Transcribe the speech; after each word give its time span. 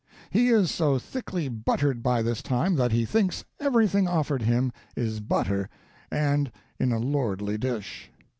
He 0.31 0.47
is 0.49 0.71
so 0.71 0.97
thickly 0.97 1.47
buttered 1.47 2.01
by 2.01 2.23
this 2.23 2.41
time 2.41 2.73
that 2.73 2.91
he 2.91 3.05
thinks 3.05 3.45
everything 3.59 4.07
offered 4.07 4.41
him 4.41 4.71
is 4.95 5.19
butter, 5.19 5.69
and 6.09 6.51
in 6.79 6.91
a 6.91 6.97
lordly 6.97 7.59
dish. 7.59 8.09